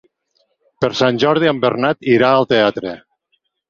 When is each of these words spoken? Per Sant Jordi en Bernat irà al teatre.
Per 0.85 0.89
Sant 1.03 1.21
Jordi 1.25 1.53
en 1.53 1.63
Bernat 1.69 2.05
irà 2.17 2.35
al 2.39 2.53
teatre. 2.57 3.01